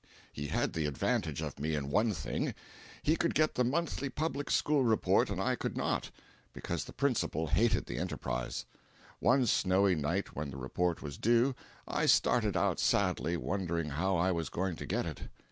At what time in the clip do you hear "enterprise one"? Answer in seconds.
7.99-9.45